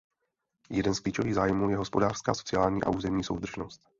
Jeden 0.69 0.93
z 0.95 0.99
klíčových 0.99 1.33
zájmů 1.35 1.69
je 1.69 1.77
hospodářská, 1.77 2.33
sociální 2.33 2.83
a 2.83 2.89
územní 2.89 3.23
soudržnost. 3.23 3.81